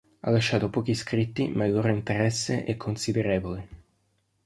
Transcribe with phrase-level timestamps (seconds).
[0.21, 3.67] Ha lasciato pochi scritti ma il loro interesse è considerevole.